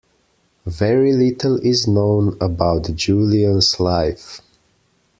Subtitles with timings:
[0.65, 4.41] Very little is known about Julian's life.